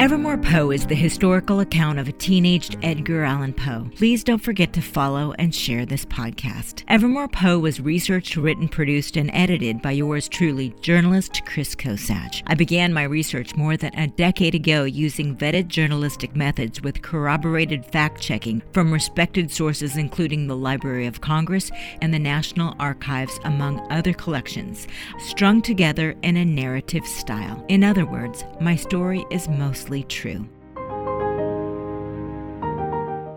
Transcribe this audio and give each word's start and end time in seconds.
Evermore 0.00 0.38
Poe 0.38 0.70
is 0.70 0.86
the 0.86 0.94
historical 0.94 1.60
account 1.60 1.98
of 1.98 2.08
a 2.08 2.12
teenaged 2.12 2.78
Edgar 2.82 3.22
Allan 3.22 3.52
Poe. 3.52 3.90
Please 3.96 4.24
don't 4.24 4.42
forget 4.42 4.72
to 4.72 4.80
follow 4.80 5.34
and 5.38 5.54
share 5.54 5.84
this 5.84 6.06
podcast. 6.06 6.84
Evermore 6.88 7.28
Poe 7.28 7.58
was 7.58 7.82
researched, 7.82 8.34
written, 8.34 8.66
produced, 8.66 9.18
and 9.18 9.30
edited 9.34 9.82
by 9.82 9.90
yours 9.90 10.26
truly, 10.26 10.74
journalist 10.80 11.42
Chris 11.44 11.74
Kosach. 11.74 12.42
I 12.46 12.54
began 12.54 12.94
my 12.94 13.02
research 13.02 13.54
more 13.56 13.76
than 13.76 13.94
a 13.94 14.06
decade 14.06 14.54
ago 14.54 14.84
using 14.84 15.36
vetted 15.36 15.68
journalistic 15.68 16.34
methods 16.34 16.80
with 16.80 17.02
corroborated 17.02 17.84
fact 17.84 18.22
checking 18.22 18.62
from 18.72 18.90
respected 18.90 19.50
sources, 19.50 19.98
including 19.98 20.46
the 20.46 20.56
Library 20.56 21.04
of 21.08 21.20
Congress 21.20 21.70
and 22.00 22.14
the 22.14 22.18
National 22.18 22.74
Archives, 22.80 23.38
among 23.44 23.86
other 23.92 24.14
collections, 24.14 24.88
strung 25.18 25.60
together 25.60 26.16
in 26.22 26.38
a 26.38 26.44
narrative 26.46 27.06
style. 27.06 27.62
In 27.68 27.84
other 27.84 28.06
words, 28.06 28.44
my 28.62 28.74
story 28.74 29.26
is 29.30 29.46
mostly 29.46 29.89
true. 29.98 30.48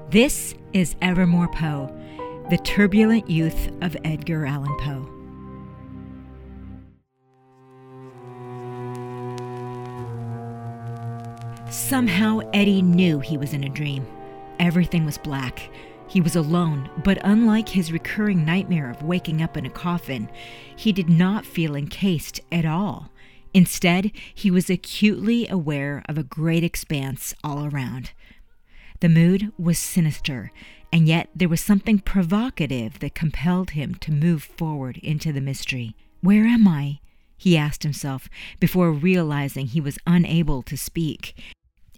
This 0.09 0.53
is 0.73 0.95
Evermore 1.01 1.47
Poe, 1.47 1.91
the 2.49 2.57
turbulent 2.57 3.29
youth 3.29 3.69
of 3.81 3.97
Edgar 4.03 4.45
Allan 4.45 4.77
Poe. 4.79 5.09
Somehow, 11.71 12.41
Eddy 12.53 12.83
knew 12.83 13.19
he 13.19 13.37
was 13.37 13.53
in 13.53 13.63
a 13.63 13.69
dream. 13.69 14.05
Everything 14.59 15.05
was 15.05 15.17
black. 15.17 15.71
He 16.07 16.21
was 16.21 16.35
alone, 16.35 16.91
but 17.03 17.17
unlike 17.23 17.67
his 17.67 17.91
recurring 17.91 18.45
nightmare 18.45 18.91
of 18.91 19.01
waking 19.01 19.41
up 19.41 19.57
in 19.57 19.65
a 19.65 19.71
coffin, 19.71 20.29
he 20.75 20.91
did 20.91 21.09
not 21.09 21.43
feel 21.43 21.75
encased 21.75 22.39
at 22.51 22.65
all. 22.65 23.09
Instead, 23.53 24.11
he 24.33 24.49
was 24.49 24.69
acutely 24.69 25.47
aware 25.47 26.03
of 26.09 26.17
a 26.17 26.23
great 26.23 26.63
expanse 26.63 27.33
all 27.43 27.65
around. 27.65 28.11
The 28.99 29.09
mood 29.09 29.51
was 29.57 29.77
sinister, 29.77 30.51
and 30.91 31.07
yet 31.07 31.29
there 31.35 31.49
was 31.49 31.61
something 31.61 31.99
provocative 31.99 32.99
that 32.99 33.15
compelled 33.15 33.71
him 33.71 33.95
to 33.95 34.11
move 34.11 34.43
forward 34.43 34.97
into 34.97 35.31
the 35.31 35.41
mystery. 35.41 35.95
Where 36.21 36.45
am 36.45 36.67
I? 36.67 36.99
he 37.37 37.57
asked 37.57 37.83
himself 37.83 38.29
before 38.59 38.91
realizing 38.91 39.67
he 39.67 39.81
was 39.81 39.99
unable 40.07 40.63
to 40.63 40.77
speak. 40.77 41.37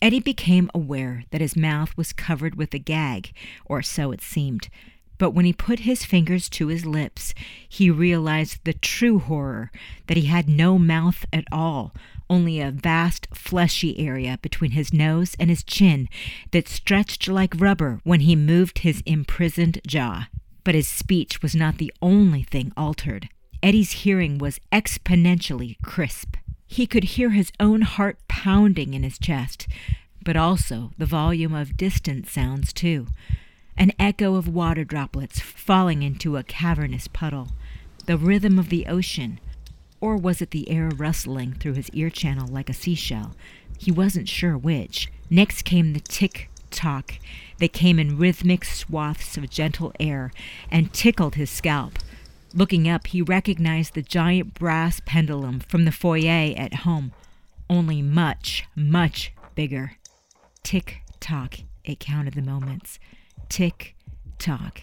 Eddy 0.01 0.19
became 0.19 0.71
aware 0.73 1.23
that 1.29 1.41
his 1.41 1.55
mouth 1.55 1.95
was 1.95 2.13
covered 2.13 2.55
with 2.55 2.73
a 2.73 2.79
gag, 2.79 3.31
or 3.65 3.81
so 3.81 4.11
it 4.11 4.21
seemed, 4.21 4.69
but 5.17 5.31
when 5.31 5.45
he 5.45 5.53
put 5.53 5.79
his 5.79 6.05
fingers 6.05 6.49
to 6.49 6.67
his 6.67 6.85
lips, 6.85 7.33
he 7.67 7.89
realized 7.89 8.59
the 8.63 8.73
true 8.73 9.19
horror 9.19 9.71
that 10.07 10.17
he 10.17 10.25
had 10.25 10.49
no 10.49 10.77
mouth 10.77 11.25
at 11.31 11.45
all, 11.51 11.93
only 12.29 12.59
a 12.59 12.71
vast 12.71 13.27
fleshy 13.33 13.97
area 13.99 14.39
between 14.41 14.71
his 14.71 14.93
nose 14.93 15.35
and 15.39 15.49
his 15.49 15.63
chin 15.63 16.09
that 16.51 16.67
stretched 16.67 17.27
like 17.27 17.53
rubber 17.59 17.99
when 18.03 18.21
he 18.21 18.35
moved 18.35 18.79
his 18.79 19.01
imprisoned 19.05 19.79
jaw. 19.87 20.27
But 20.63 20.75
his 20.75 20.87
speech 20.87 21.41
was 21.41 21.55
not 21.55 21.77
the 21.77 21.93
only 22.01 22.43
thing 22.43 22.73
altered. 22.75 23.29
Eddy's 23.61 23.91
hearing 23.91 24.37
was 24.37 24.59
exponentially 24.71 25.81
crisp. 25.81 26.35
He 26.67 26.87
could 26.87 27.03
hear 27.03 27.29
his 27.29 27.51
own 27.59 27.81
heart 27.81 28.17
pounding 28.27 28.93
in 28.93 29.03
his 29.03 29.19
chest, 29.19 29.67
but 30.23 30.35
also 30.35 30.91
the 30.97 31.05
volume 31.05 31.53
of 31.53 31.77
distant 31.77 32.27
sounds, 32.27 32.73
too 32.73 33.07
an 33.77 33.91
echo 33.99 34.35
of 34.35 34.47
water 34.47 34.83
droplets 34.83 35.39
falling 35.39 36.03
into 36.03 36.37
a 36.37 36.43
cavernous 36.43 37.07
puddle, 37.07 37.49
the 38.05 38.17
rhythm 38.17 38.57
of 38.57 38.69
the 38.69 38.85
ocean, 38.87 39.39
or 39.99 40.15
was 40.15 40.41
it 40.41 40.51
the 40.51 40.69
air 40.69 40.89
rustling 40.95 41.53
through 41.53 41.73
his 41.73 41.89
ear 41.91 42.09
channel 42.09 42.47
like 42.47 42.69
a 42.69 42.73
seashell? 42.73 43.35
He 43.77 43.91
wasn't 43.91 44.29
sure 44.29 44.57
which. 44.57 45.11
Next 45.29 45.63
came 45.63 45.93
the 45.93 45.99
tick 45.99 46.49
tock 46.69 47.15
that 47.59 47.73
came 47.73 47.97
in 47.99 48.17
rhythmic 48.17 48.63
swaths 48.65 49.37
of 49.37 49.49
gentle 49.49 49.93
air 49.99 50.31
and 50.69 50.93
tickled 50.93 51.35
his 51.35 51.49
scalp. 51.49 51.93
Looking 52.53 52.87
up, 52.87 53.07
he 53.07 53.21
recognized 53.21 53.93
the 53.95 54.01
giant 54.01 54.53
brass 54.53 55.01
pendulum 55.05 55.59
from 55.59 55.85
the 55.85 55.91
foyer 55.91 56.53
at 56.55 56.73
home, 56.73 57.11
only 57.69 58.01
much, 58.01 58.65
much 58.75 59.33
bigger. 59.55 59.93
Tick 60.63 61.01
tock, 61.19 61.55
it 61.83 61.99
counted 61.99 62.35
the 62.35 62.41
moments. 62.41 62.99
Tick 63.49 63.95
tock. 64.37 64.81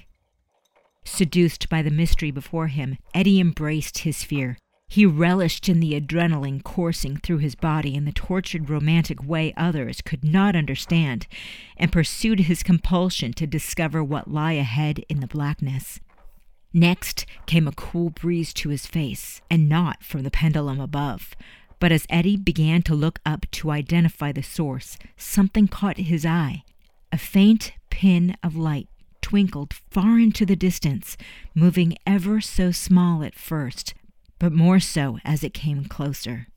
Seduced 1.05 1.69
by 1.69 1.83
the 1.83 1.91
mystery 1.91 2.31
before 2.31 2.69
him, 2.69 2.99
Eddy 3.12 3.41
embraced 3.41 3.99
his 3.99 4.23
fear. 4.25 4.56
He 4.89 5.06
relished 5.06 5.69
in 5.69 5.81
the 5.81 5.99
adrenaline 5.99 6.62
coursing 6.62 7.17
through 7.17 7.39
his 7.39 7.55
body 7.55 7.95
in 7.95 8.05
the 8.05 8.12
tortured 8.12 8.69
romantic 8.69 9.27
way 9.27 9.53
others 9.56 10.01
could 10.03 10.22
not 10.22 10.55
understand, 10.55 11.27
and 11.77 11.91
pursued 11.91 12.41
his 12.41 12.62
compulsion 12.62 13.33
to 13.34 13.47
discover 13.47 14.05
what 14.05 14.31
lay 14.31 14.59
ahead 14.59 15.05
in 15.09 15.21
the 15.21 15.27
blackness. 15.27 15.99
Next 16.72 17.27
came 17.47 17.67
a 17.67 17.72
cool 17.72 18.11
breeze 18.11 18.55
to 18.55 18.69
his 18.69 18.87
face, 18.87 19.41
and 19.51 19.69
not 19.69 20.03
from 20.03 20.22
the 20.22 20.31
pendulum 20.31 20.81
above. 20.81 21.34
But 21.81 21.91
as 21.91 22.06
Eddy 22.09 22.37
began 22.37 22.83
to 22.83 22.95
look 22.95 23.19
up 23.27 23.47
to 23.53 23.71
identify 23.71 24.31
the 24.33 24.43
source, 24.43 24.99
something 25.17 25.69
caught 25.69 25.97
his 25.97 26.25
eye. 26.25 26.65
A 27.11 27.19
faint 27.19 27.72
pin 27.92 28.34
of 28.42 28.56
light 28.56 28.88
twinkled 29.20 29.75
far 29.91 30.19
into 30.19 30.47
the 30.47 30.56
distance, 30.56 31.19
moving 31.54 31.94
ever 32.06 32.41
so 32.41 32.70
small 32.70 33.22
at 33.22 33.34
first, 33.34 33.92
but 34.38 34.50
more 34.50 34.80
so 34.80 35.19
as 35.26 35.44
it 35.44 35.53
came 35.53 35.84
closer. 35.84 36.48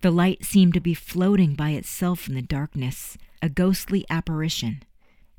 The 0.00 0.10
light 0.10 0.44
seemed 0.44 0.74
to 0.74 0.80
be 0.80 0.92
floating 0.92 1.54
by 1.54 1.70
itself 1.70 2.28
in 2.28 2.34
the 2.34 2.42
darkness, 2.42 3.16
a 3.40 3.48
ghostly 3.48 4.04
apparition. 4.10 4.82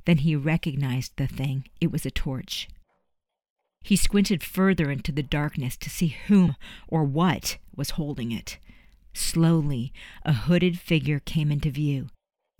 Then 0.05 0.19
he 0.19 0.37
recognized 0.37 1.11
the 1.17 1.27
thing. 1.27 1.65
It 1.81 1.91
was 1.91 2.05
a 2.05 2.11
torch. 2.11 2.69
He 3.83 3.97
squinted 3.97 4.41
further 4.41 4.89
into 4.89 5.11
the 5.11 5.21
darkness 5.21 5.75
to 5.77 5.89
see 5.89 6.15
whom 6.27 6.55
or 6.87 7.03
what 7.03 7.57
was 7.75 7.91
holding 7.91 8.31
it. 8.31 8.57
Slowly, 9.13 9.91
a 10.23 10.31
hooded 10.31 10.79
figure 10.79 11.19
came 11.19 11.51
into 11.51 11.69
view, 11.69 12.07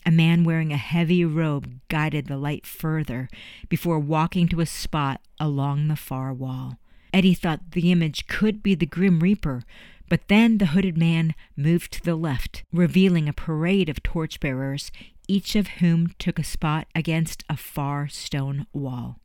a 0.05 0.11
man 0.11 0.43
wearing 0.43 0.71
a 0.71 0.77
heavy 0.77 1.25
robe 1.25 1.79
guided 1.87 2.27
the 2.27 2.37
light 2.37 2.65
further 2.65 3.27
before 3.69 3.99
walking 3.99 4.47
to 4.47 4.61
a 4.61 4.65
spot 4.65 5.21
along 5.39 5.87
the 5.87 5.95
far 5.95 6.33
wall. 6.33 6.77
Eddy 7.13 7.33
thought 7.33 7.71
the 7.71 7.91
image 7.91 8.27
could 8.27 8.61
be 8.61 8.75
the 8.75 8.85
Grim 8.85 9.19
Reaper, 9.19 9.63
but 10.09 10.27
then 10.27 10.57
the 10.57 10.67
hooded 10.67 10.97
man 10.97 11.33
moved 11.55 11.93
to 11.93 12.03
the 12.03 12.15
left, 12.15 12.63
revealing 12.71 13.27
a 13.27 13.33
parade 13.33 13.89
of 13.89 14.03
torchbearers, 14.03 14.91
each 15.27 15.55
of 15.55 15.67
whom 15.79 16.13
took 16.19 16.37
a 16.37 16.43
spot 16.43 16.87
against 16.93 17.43
a 17.49 17.57
far 17.57 18.07
stone 18.07 18.67
wall. 18.73 19.19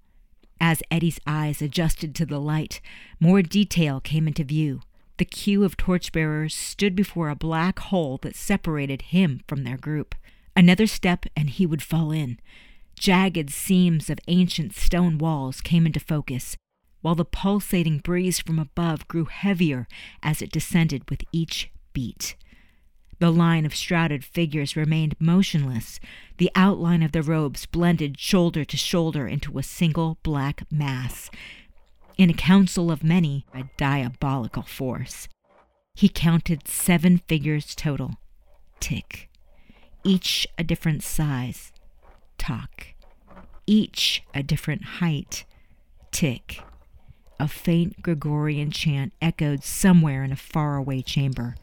As 0.61 0.83
Eddy's 0.91 1.21
eyes 1.27 1.61
adjusted 1.61 2.15
to 2.15 2.27
the 2.27 2.39
light, 2.39 2.81
more 3.19 3.43
detail 3.43 4.01
came 4.01 4.27
into 4.27 4.45
view. 4.45 4.81
The 5.19 5.25
queue 5.25 5.65
of 5.65 5.77
torchbearers 5.77 6.55
stood 6.55 6.95
before 6.95 7.29
a 7.29 7.37
black 7.37 7.79
hole 7.79 8.19
that 8.23 8.37
separated 8.37 9.03
him 9.03 9.43
from 9.47 9.65
their 9.65 9.77
group. 9.77 10.15
Another 10.61 10.87
step 10.87 11.25
and 11.35 11.49
he 11.49 11.65
would 11.65 11.83
fall 11.83 12.13
in. 12.13 12.39
Jagged 12.95 13.49
seams 13.49 14.11
of 14.11 14.19
ancient 14.29 14.75
stone 14.75 15.17
walls 15.17 15.63
came 15.63 15.87
into 15.87 15.99
focus, 15.99 16.55
while 17.01 17.15
the 17.15 17.25
pulsating 17.25 17.97
breeze 17.97 18.41
from 18.41 18.59
above 18.59 19.09
grew 19.09 19.25
heavier 19.25 19.89
as 20.23 20.43
it 20.43 20.53
descended 20.53 21.09
with 21.09 21.23
each 21.33 21.71
beat. 21.95 22.37
The 23.21 23.31
line 23.31 23.65
of 23.65 23.75
shrouded 23.75 24.23
figures 24.23 24.77
remained 24.77 25.17
motionless. 25.19 25.99
The 26.37 26.51
outline 26.55 27.03
of 27.03 27.13
the 27.13 27.23
robes 27.23 27.65
blended 27.65 28.21
shoulder 28.21 28.63
to 28.67 28.77
shoulder 28.77 29.27
into 29.27 29.57
a 29.57 29.63
single 29.63 30.19
black 30.23 30.71
mass. 30.71 31.31
In 32.19 32.29
a 32.29 32.35
council 32.35 32.91
of 32.91 33.03
many, 33.03 33.47
a 33.55 33.65
diabolical 33.79 34.65
force. 34.65 35.27
He 35.95 36.11
counted 36.11 36.69
seven 36.69 37.17
figures 37.17 37.75
total. 37.75 38.17
Tick, 38.79 39.30
each 40.05 40.47
a 40.59 40.65
different 40.65 41.03
size. 41.03 41.73
Talk. 42.39 42.89
Each 43.67 44.23
a 44.35 44.43
different 44.43 44.85
height. 44.85 45.45
Tick. 46.11 46.63
A 47.39 47.49
faint 47.49 48.03
Gregorian 48.03 48.71
chant 48.71 49.13
echoed 49.23 49.65
somewhere 49.65 50.25
in 50.25 50.33
a 50.33 50.37
faraway 50.37 51.03
chamber. 51.03 51.57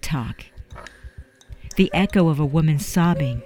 Talk. 0.00 0.46
The 1.76 1.90
echo 1.92 2.28
of 2.28 2.40
a 2.40 2.46
woman 2.46 2.78
sobbing. 2.78 3.42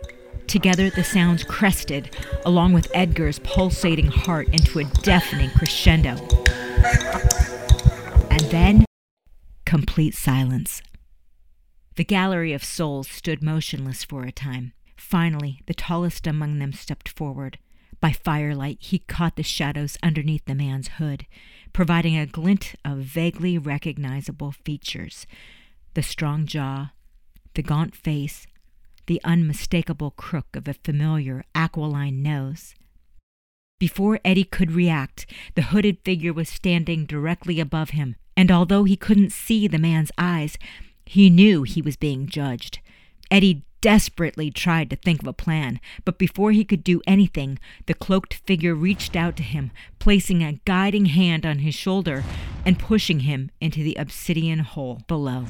Together 0.47 0.91
the 0.91 1.05
sounds 1.05 1.45
crested, 1.45 2.17
along 2.45 2.73
with 2.73 2.91
Edgar's 2.95 3.39
pulsating 3.41 4.09
heart, 4.09 4.49
into 4.49 4.79
a 4.79 4.85
deafening 4.85 5.51
crescendo. 5.51 6.17
And 8.31 8.41
then, 8.51 8.85
complete 9.65 10.15
silence. 10.15 10.83
The 11.97 12.05
gallery 12.05 12.53
of 12.53 12.65
souls 12.65 13.09
stood 13.09 13.43
motionless 13.43 14.05
for 14.05 14.25
a 14.25 14.33
time. 14.33 14.73
Finally, 14.97 15.61
the 15.67 15.75
tallest 15.75 16.27
among 16.27 16.59
them 16.59 16.73
stepped 16.73 17.09
forward. 17.09 17.59
By 18.01 18.13
firelight, 18.13 18.79
he 18.81 19.01
caught 19.01 19.37
the 19.37 19.43
shadows 19.43 19.99
underneath 20.03 20.45
the 20.47 20.55
man's 20.55 20.89
hood, 20.89 21.27
providing 21.73 22.17
a 22.17 22.27
glint 22.27 22.75
of 22.85 22.99
vaguely 22.99 23.59
recognizable 23.59 24.53
features 24.53 25.27
the 25.95 26.03
strong 26.03 26.47
jaw, 26.47 26.93
the 27.55 27.63
gaunt 27.63 27.97
face, 27.97 28.47
the 29.07 29.21
unmistakable 29.25 30.13
crook 30.13 30.55
of 30.55 30.69
a 30.69 30.75
familiar 30.75 31.43
aquiline 31.53 32.23
nose. 32.23 32.77
Before 33.81 34.21
Eddy 34.25 34.45
could 34.45 34.71
react, 34.71 35.27
the 35.57 35.63
hooded 35.63 35.99
figure 36.05 36.33
was 36.33 36.49
standing 36.49 37.07
directly 37.07 37.59
above 37.59 37.91
him, 37.91 38.15
and 38.37 38.53
although 38.53 38.85
he 38.85 38.97
couldn't 38.97 39.33
see 39.33 39.67
the 39.67 39.79
man's 39.79 40.13
eyes, 40.17 40.57
he 41.11 41.29
knew 41.29 41.65
he 41.65 41.83
was 41.83 41.97
being 41.97 42.29
judged. 42.29 42.79
Eddy 43.33 43.65
desperately 43.81 44.49
tried 44.49 44.89
to 44.89 44.95
think 44.95 45.21
of 45.21 45.27
a 45.27 45.33
plan, 45.33 45.81
but 46.05 46.19
before 46.19 46.53
he 46.53 46.65
could 46.65 46.85
do 46.85 47.03
anything, 47.05 47.59
the 47.87 47.95
cloaked 47.95 48.35
figure 48.47 48.77
reached 48.77 49.17
out 49.17 49.35
to 49.35 49.43
him, 49.43 49.73
placing 49.99 50.45
a 50.45 50.61
guiding 50.65 51.07
hand 51.07 51.45
on 51.45 51.59
his 51.59 51.75
shoulder 51.75 52.23
and 52.65 52.79
pushing 52.79 53.21
him 53.21 53.51
into 53.61 53.83
the 53.83 53.97
obsidian 53.97 54.61
hole 54.61 55.03
below. 55.09 55.47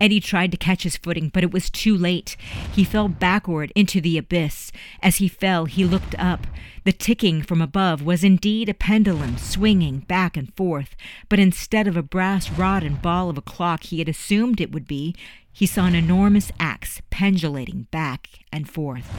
Eddy 0.00 0.20
tried 0.20 0.50
to 0.52 0.56
catch 0.56 0.84
his 0.84 0.96
footing, 0.96 1.28
but 1.28 1.42
it 1.42 1.52
was 1.52 1.70
too 1.70 1.96
late. 1.96 2.36
He 2.72 2.84
fell 2.84 3.08
backward 3.08 3.72
into 3.74 4.00
the 4.00 4.18
abyss. 4.18 4.70
As 5.02 5.16
he 5.16 5.28
fell, 5.28 5.64
he 5.64 5.84
looked 5.84 6.14
up. 6.18 6.46
The 6.84 6.92
ticking 6.92 7.42
from 7.42 7.60
above 7.60 8.02
was 8.02 8.24
indeed 8.24 8.68
a 8.68 8.74
pendulum 8.74 9.36
swinging 9.36 10.00
back 10.00 10.36
and 10.36 10.54
forth, 10.54 10.96
but 11.28 11.38
instead 11.38 11.86
of 11.86 11.96
a 11.96 12.02
brass 12.02 12.50
rod 12.50 12.82
and 12.82 13.02
ball 13.02 13.28
of 13.28 13.36
a 13.38 13.42
clock 13.42 13.84
he 13.84 13.98
had 13.98 14.08
assumed 14.08 14.60
it 14.60 14.72
would 14.72 14.86
be, 14.86 15.14
he 15.52 15.66
saw 15.66 15.86
an 15.86 15.94
enormous 15.94 16.52
axe 16.60 17.02
pendulating 17.10 17.88
back 17.90 18.28
and 18.52 18.68
forth. 18.68 19.10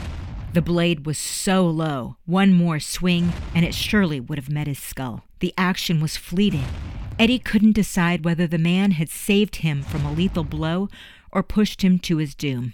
The 0.52 0.62
blade 0.62 1.06
was 1.06 1.18
so 1.18 1.66
low, 1.66 2.16
one 2.26 2.52
more 2.52 2.80
swing, 2.80 3.32
and 3.54 3.64
it 3.64 3.74
surely 3.74 4.18
would 4.18 4.38
have 4.38 4.50
met 4.50 4.66
his 4.66 4.78
skull. 4.78 5.24
The 5.38 5.54
action 5.56 6.00
was 6.00 6.16
fleeting. 6.16 6.64
Eddy 7.20 7.38
couldn't 7.38 7.72
decide 7.72 8.24
whether 8.24 8.46
the 8.46 8.56
man 8.56 8.92
had 8.92 9.10
saved 9.10 9.56
him 9.56 9.82
from 9.82 10.06
a 10.06 10.12
lethal 10.12 10.42
blow 10.42 10.88
or 11.30 11.42
pushed 11.42 11.84
him 11.84 11.98
to 11.98 12.16
his 12.16 12.34
doom. 12.34 12.72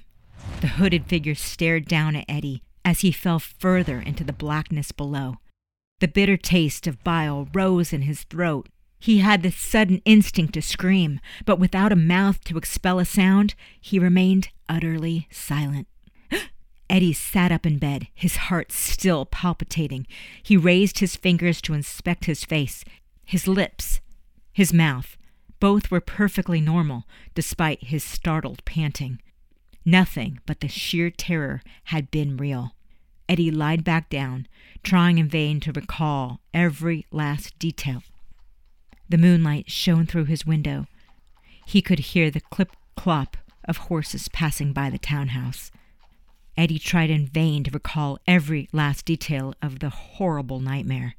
The 0.60 0.68
hooded 0.68 1.06
figure 1.06 1.34
stared 1.34 1.86
down 1.86 2.14
at 2.14 2.26
Eddy 2.28 2.62
as 2.84 3.00
he 3.00 3.10
fell 3.10 3.40
further 3.40 3.98
into 4.00 4.22
the 4.22 4.32
blackness 4.32 4.92
below. 4.92 5.38
The 5.98 6.06
bitter 6.06 6.36
taste 6.36 6.86
of 6.86 7.02
bile 7.02 7.48
rose 7.52 7.92
in 7.92 8.02
his 8.02 8.22
throat. 8.22 8.68
He 9.00 9.18
had 9.18 9.42
the 9.42 9.50
sudden 9.50 10.00
instinct 10.04 10.54
to 10.54 10.62
scream, 10.62 11.18
but 11.44 11.58
without 11.58 11.90
a 11.90 11.96
mouth 11.96 12.44
to 12.44 12.56
expel 12.56 13.00
a 13.00 13.04
sound, 13.04 13.56
he 13.80 13.98
remained 13.98 14.50
utterly 14.68 15.26
silent. 15.28 15.88
Eddy 16.88 17.12
sat 17.12 17.50
up 17.50 17.66
in 17.66 17.78
bed, 17.78 18.06
his 18.14 18.36
heart 18.36 18.70
still 18.70 19.26
palpitating. 19.26 20.06
He 20.40 20.56
raised 20.56 21.00
his 21.00 21.16
fingers 21.16 21.60
to 21.62 21.74
inspect 21.74 22.26
his 22.26 22.44
face. 22.44 22.84
His 23.24 23.48
lips 23.48 24.00
his 24.56 24.72
mouth. 24.72 25.18
Both 25.60 25.90
were 25.90 26.00
perfectly 26.00 26.62
normal, 26.62 27.04
despite 27.34 27.84
his 27.84 28.02
startled 28.02 28.64
panting. 28.64 29.20
Nothing 29.84 30.40
but 30.46 30.60
the 30.60 30.68
sheer 30.68 31.10
terror 31.10 31.60
had 31.84 32.10
been 32.10 32.38
real. 32.38 32.74
Eddy 33.28 33.50
lied 33.50 33.84
back 33.84 34.08
down, 34.08 34.48
trying 34.82 35.18
in 35.18 35.28
vain 35.28 35.60
to 35.60 35.72
recall 35.72 36.40
every 36.54 37.04
last 37.10 37.58
detail. 37.58 38.02
The 39.10 39.18
moonlight 39.18 39.70
shone 39.70 40.06
through 40.06 40.24
his 40.24 40.46
window. 40.46 40.86
He 41.66 41.82
could 41.82 41.98
hear 41.98 42.30
the 42.30 42.40
clip 42.40 42.70
clop 42.96 43.36
of 43.68 43.76
horses 43.76 44.28
passing 44.28 44.72
by 44.72 44.88
the 44.88 44.96
townhouse. 44.96 45.70
Eddy 46.56 46.78
tried 46.78 47.10
in 47.10 47.26
vain 47.26 47.62
to 47.64 47.70
recall 47.70 48.18
every 48.26 48.70
last 48.72 49.04
detail 49.04 49.52
of 49.60 49.80
the 49.80 49.90
horrible 49.90 50.60
nightmare. 50.60 51.14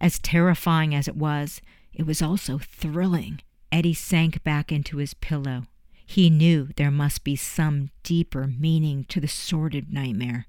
As 0.00 0.18
terrifying 0.18 0.94
as 0.94 1.06
it 1.06 1.16
was, 1.16 1.60
it 1.98 2.06
was 2.06 2.22
also 2.22 2.58
thrilling. 2.58 3.40
Eddy 3.70 3.92
sank 3.92 4.42
back 4.44 4.72
into 4.72 4.96
his 4.96 5.12
pillow. 5.12 5.64
He 6.06 6.30
knew 6.30 6.70
there 6.76 6.90
must 6.90 7.22
be 7.24 7.36
some 7.36 7.90
deeper 8.02 8.46
meaning 8.46 9.04
to 9.10 9.20
the 9.20 9.28
sordid 9.28 9.92
nightmare. 9.92 10.46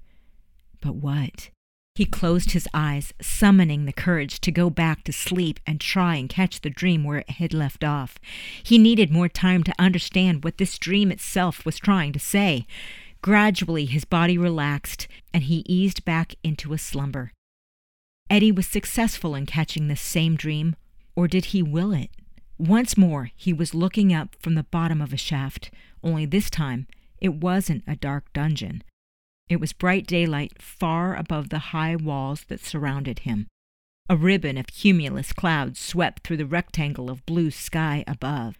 But 0.80 0.94
what? 0.94 1.50
He 1.96 2.06
closed 2.06 2.52
his 2.52 2.66
eyes, 2.72 3.12
summoning 3.20 3.84
the 3.84 3.92
courage 3.92 4.40
to 4.40 4.52
go 4.52 4.70
back 4.70 5.04
to 5.04 5.12
sleep 5.12 5.60
and 5.66 5.80
try 5.80 6.14
and 6.14 6.30
catch 6.30 6.60
the 6.60 6.70
dream 6.70 7.04
where 7.04 7.18
it 7.18 7.30
had 7.30 7.52
left 7.52 7.84
off. 7.84 8.18
He 8.62 8.78
needed 8.78 9.10
more 9.10 9.28
time 9.28 9.64
to 9.64 9.74
understand 9.78 10.42
what 10.42 10.56
this 10.56 10.78
dream 10.78 11.12
itself 11.12 11.66
was 11.66 11.78
trying 11.78 12.12
to 12.14 12.18
say. 12.18 12.64
Gradually, 13.20 13.84
his 13.84 14.06
body 14.06 14.38
relaxed, 14.38 15.08
and 15.34 15.42
he 15.42 15.64
eased 15.66 16.06
back 16.06 16.36
into 16.42 16.72
a 16.72 16.78
slumber. 16.78 17.32
Eddy 18.30 18.52
was 18.52 18.66
successful 18.66 19.34
in 19.34 19.44
catching 19.44 19.88
this 19.88 20.00
same 20.00 20.36
dream 20.36 20.76
or 21.20 21.28
did 21.28 21.46
he 21.46 21.62
will 21.62 21.92
it? 21.92 22.08
Once 22.56 22.96
more, 22.96 23.30
he 23.36 23.52
was 23.52 23.74
looking 23.74 24.10
up 24.10 24.34
from 24.40 24.54
the 24.54 24.62
bottom 24.62 25.02
of 25.02 25.12
a 25.12 25.18
shaft, 25.18 25.70
only 26.02 26.24
this 26.24 26.48
time 26.48 26.86
it 27.20 27.34
wasn't 27.34 27.84
a 27.86 27.94
dark 27.94 28.32
dungeon. 28.32 28.82
It 29.46 29.60
was 29.60 29.74
bright 29.74 30.06
daylight 30.06 30.62
far 30.62 31.14
above 31.14 31.50
the 31.50 31.74
high 31.76 31.94
walls 31.94 32.44
that 32.44 32.64
surrounded 32.64 33.18
him. 33.18 33.48
A 34.08 34.16
ribbon 34.16 34.56
of 34.56 34.68
cumulus 34.68 35.34
clouds 35.34 35.78
swept 35.78 36.22
through 36.22 36.38
the 36.38 36.46
rectangle 36.46 37.10
of 37.10 37.26
blue 37.26 37.50
sky 37.50 38.02
above. 38.06 38.56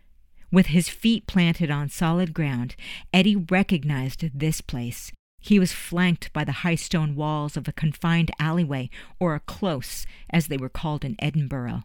With 0.53 0.67
his 0.67 0.91
feet 0.91 1.27
planted 1.27 1.71
on 1.71 1.89
solid 1.89 2.35
ground, 2.35 2.77
Eddy 3.11 3.37
recognized 3.37 4.39
this 4.39 4.61
place. 4.61 5.12
He 5.41 5.59
was 5.59 5.73
flanked 5.73 6.31
by 6.35 6.45
the 6.45 6.61
high 6.61 6.75
stone 6.75 7.17
walls 7.17 7.57
of 7.57 7.67
a 7.67 7.73
confined 7.73 8.31
alleyway, 8.39 8.91
or 9.19 9.35
a 9.35 9.41
close, 9.41 10.05
as 10.29 10.49
they 10.49 10.59
were 10.59 10.69
called 10.69 11.07
in 11.07 11.17
Edinburgh. 11.21 11.85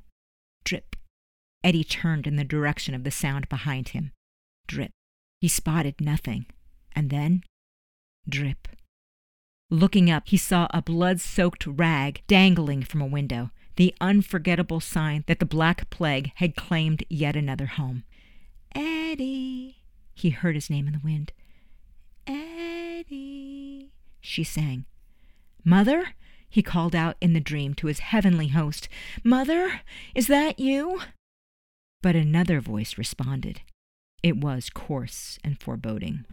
Drip. 0.65 0.95
Eddy 1.63 1.83
turned 1.83 2.27
in 2.27 2.35
the 2.35 2.43
direction 2.43 2.93
of 2.93 3.03
the 3.03 3.11
sound 3.11 3.47
behind 3.47 3.89
him. 3.89 4.11
Drip. 4.67 4.91
He 5.39 5.47
spotted 5.47 6.01
nothing. 6.01 6.47
And 6.95 7.09
then, 7.09 7.43
drip. 8.27 8.67
Looking 9.69 10.09
up, 10.11 10.23
he 10.27 10.37
saw 10.37 10.67
a 10.71 10.81
blood 10.81 11.19
soaked 11.19 11.65
rag 11.65 12.21
dangling 12.27 12.83
from 12.83 13.01
a 13.01 13.07
window, 13.07 13.51
the 13.75 13.93
unforgettable 13.99 14.79
sign 14.79 15.23
that 15.27 15.39
the 15.39 15.45
Black 15.45 15.89
Plague 15.89 16.31
had 16.35 16.55
claimed 16.55 17.03
yet 17.09 17.35
another 17.35 17.65
home. 17.65 18.03
Eddy, 18.73 19.83
he 20.13 20.29
heard 20.29 20.55
his 20.55 20.69
name 20.69 20.87
in 20.87 20.93
the 20.93 21.01
wind. 21.03 21.31
Eddy, 22.27 23.91
she 24.21 24.43
sang. 24.43 24.85
Mother? 25.63 26.15
He 26.55 26.63
called 26.63 26.95
out 26.95 27.17
in 27.19 27.33
the 27.33 27.41
dream 27.41 27.73
to 27.73 27.87
his 27.87 27.99
heavenly 27.99 28.47
host, 28.47 28.87
Mother, 29.25 29.81
is 30.15 30.27
that 30.27 30.57
you? 30.57 31.01
But 32.01 32.15
another 32.15 32.61
voice 32.61 32.97
responded. 32.97 33.59
It 34.23 34.37
was 34.37 34.69
coarse 34.69 35.37
and 35.43 35.59
foreboding. 35.59 36.23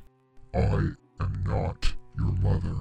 I 0.55 0.93
am 1.19 1.43
not 1.45 1.93
your 2.17 2.31
mother. 2.35 2.77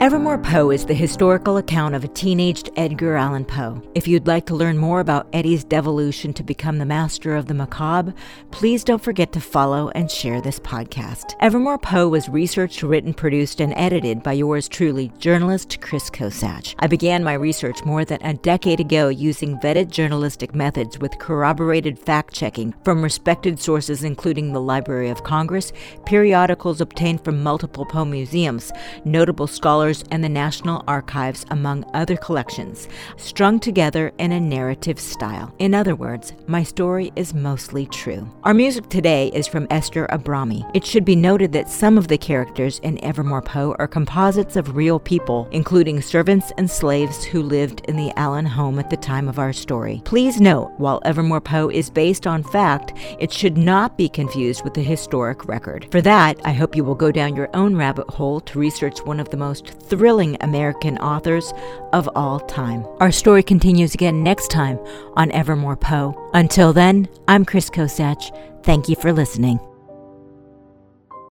Evermore 0.00 0.38
Poe 0.38 0.70
is 0.70 0.86
the 0.86 0.94
historical 0.94 1.56
account 1.56 1.96
of 1.96 2.04
a 2.04 2.08
teenaged 2.08 2.70
Edgar 2.76 3.16
Allan 3.16 3.44
Poe. 3.44 3.82
If 3.96 4.06
you'd 4.06 4.28
like 4.28 4.46
to 4.46 4.54
learn 4.54 4.78
more 4.78 5.00
about 5.00 5.26
Eddy's 5.32 5.64
devolution 5.64 6.32
to 6.34 6.44
become 6.44 6.78
the 6.78 6.86
master 6.86 7.34
of 7.34 7.46
the 7.46 7.54
macabre, 7.54 8.14
please 8.52 8.84
don't 8.84 9.02
forget 9.02 9.32
to 9.32 9.40
follow 9.40 9.90
and 9.96 10.08
share 10.08 10.40
this 10.40 10.60
podcast. 10.60 11.34
Evermore 11.40 11.78
Poe 11.78 12.06
was 12.06 12.28
researched, 12.28 12.84
written, 12.84 13.12
produced, 13.12 13.60
and 13.60 13.74
edited 13.74 14.22
by 14.22 14.34
yours 14.34 14.68
truly, 14.68 15.10
journalist 15.18 15.80
Chris 15.80 16.08
Kosach. 16.10 16.76
I 16.78 16.86
began 16.86 17.24
my 17.24 17.34
research 17.34 17.84
more 17.84 18.04
than 18.04 18.22
a 18.22 18.34
decade 18.34 18.78
ago 18.78 19.08
using 19.08 19.58
vetted 19.58 19.90
journalistic 19.90 20.54
methods 20.54 21.00
with 21.00 21.18
corroborated 21.18 21.98
fact 21.98 22.32
checking 22.32 22.72
from 22.84 23.02
respected 23.02 23.58
sources, 23.58 24.04
including 24.04 24.52
the 24.52 24.60
Library 24.60 25.08
of 25.08 25.24
Congress, 25.24 25.72
periodicals 26.06 26.80
obtained 26.80 27.24
from 27.24 27.42
multiple 27.42 27.84
Poe 27.84 28.04
museums, 28.04 28.70
notable 29.04 29.48
scholars 29.48 29.87
and 30.10 30.22
the 30.22 30.28
National 30.28 30.84
Archives, 30.86 31.46
among 31.50 31.84
other 31.94 32.16
collections, 32.16 32.88
strung 33.16 33.58
together 33.58 34.12
in 34.18 34.32
a 34.32 34.40
narrative 34.40 35.00
style. 35.00 35.52
In 35.58 35.74
other 35.74 35.94
words, 35.94 36.34
my 36.46 36.62
story 36.62 37.10
is 37.16 37.32
mostly 37.32 37.86
true. 37.86 38.28
Our 38.44 38.52
music 38.52 38.88
today 38.90 39.28
is 39.32 39.46
from 39.46 39.66
Esther 39.70 40.06
Abrami. 40.10 40.70
It 40.74 40.84
should 40.84 41.04
be 41.04 41.16
noted 41.16 41.52
that 41.52 41.70
some 41.70 41.96
of 41.96 42.08
the 42.08 42.18
characters 42.18 42.78
in 42.80 43.02
Evermore 43.02 43.42
Poe 43.42 43.74
are 43.78 43.88
composites 43.88 44.56
of 44.56 44.76
real 44.76 45.00
people, 45.00 45.48
including 45.52 46.02
servants 46.02 46.52
and 46.58 46.70
slaves 46.70 47.24
who 47.24 47.42
lived 47.42 47.80
in 47.88 47.96
the 47.96 48.12
Allen 48.18 48.46
home 48.46 48.78
at 48.78 48.90
the 48.90 48.96
time 48.96 49.28
of 49.28 49.38
our 49.38 49.52
story. 49.52 50.02
Please 50.04 50.40
note, 50.40 50.72
while 50.76 51.00
Evermore 51.06 51.40
Poe 51.40 51.70
is 51.70 51.88
based 51.88 52.26
on 52.26 52.42
fact, 52.42 52.92
it 53.18 53.32
should 53.32 53.56
not 53.56 53.96
be 53.96 54.08
confused 54.08 54.64
with 54.64 54.74
the 54.74 54.82
historic 54.82 55.46
record. 55.46 55.88
For 55.90 56.02
that, 56.02 56.38
I 56.44 56.52
hope 56.52 56.76
you 56.76 56.84
will 56.84 56.94
go 56.94 57.10
down 57.10 57.36
your 57.36 57.48
own 57.54 57.76
rabbit 57.76 58.10
hole 58.10 58.40
to 58.40 58.58
research 58.58 58.98
one 59.04 59.20
of 59.20 59.30
the 59.30 59.36
most 59.36 59.77
thrilling 59.82 60.36
American 60.40 60.98
authors 60.98 61.52
of 61.92 62.08
all 62.14 62.40
time. 62.40 62.84
Our 63.00 63.12
story 63.12 63.42
continues 63.42 63.94
again 63.94 64.22
next 64.22 64.48
time 64.48 64.78
on 65.14 65.30
Evermore 65.32 65.76
Poe. 65.76 66.30
Until 66.34 66.72
then, 66.72 67.08
I'm 67.26 67.44
Chris 67.44 67.70
Kosach. 67.70 68.34
Thank 68.62 68.88
you 68.88 68.96
for 68.96 69.12
listening. 69.12 69.60